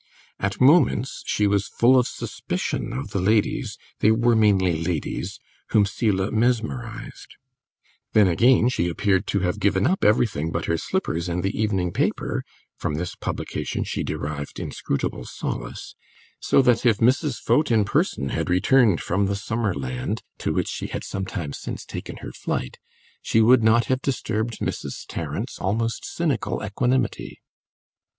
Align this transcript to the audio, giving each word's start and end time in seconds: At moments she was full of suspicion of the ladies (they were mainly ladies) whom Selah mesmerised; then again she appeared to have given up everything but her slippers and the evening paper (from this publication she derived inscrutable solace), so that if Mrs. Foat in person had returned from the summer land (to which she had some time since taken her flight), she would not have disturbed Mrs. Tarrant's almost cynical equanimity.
At 0.39 0.59
moments 0.59 1.21
she 1.27 1.45
was 1.45 1.67
full 1.67 1.95
of 1.95 2.07
suspicion 2.07 2.91
of 2.91 3.11
the 3.11 3.19
ladies 3.21 3.77
(they 3.99 4.09
were 4.09 4.35
mainly 4.35 4.81
ladies) 4.83 5.39
whom 5.69 5.85
Selah 5.85 6.31
mesmerised; 6.31 7.35
then 8.13 8.27
again 8.27 8.67
she 8.67 8.89
appeared 8.89 9.27
to 9.27 9.41
have 9.41 9.59
given 9.59 9.85
up 9.85 10.03
everything 10.03 10.49
but 10.51 10.65
her 10.65 10.75
slippers 10.79 11.29
and 11.29 11.43
the 11.43 11.55
evening 11.55 11.91
paper 11.93 12.43
(from 12.79 12.95
this 12.95 13.13
publication 13.13 13.83
she 13.83 14.01
derived 14.01 14.59
inscrutable 14.59 15.23
solace), 15.23 15.93
so 16.39 16.63
that 16.63 16.83
if 16.83 16.97
Mrs. 16.97 17.37
Foat 17.39 17.69
in 17.69 17.85
person 17.85 18.29
had 18.29 18.49
returned 18.49 19.01
from 19.01 19.27
the 19.27 19.35
summer 19.35 19.71
land 19.75 20.23
(to 20.39 20.51
which 20.51 20.67
she 20.69 20.87
had 20.87 21.03
some 21.03 21.25
time 21.27 21.53
since 21.53 21.85
taken 21.85 22.17
her 22.25 22.31
flight), 22.31 22.79
she 23.21 23.39
would 23.39 23.61
not 23.63 23.85
have 23.85 24.01
disturbed 24.01 24.57
Mrs. 24.61 25.05
Tarrant's 25.07 25.59
almost 25.59 26.03
cynical 26.05 26.63
equanimity. 26.65 27.39